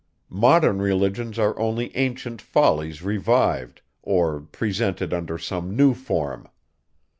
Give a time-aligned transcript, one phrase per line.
[0.33, 6.47] Modern religions are only ancient follies revived, or presented under some new form.